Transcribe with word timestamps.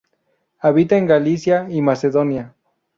Habita 0.57 0.97
en 0.97 1.05
Galicia 1.05 1.67
y 1.69 1.83
Macedonia. 1.83 2.55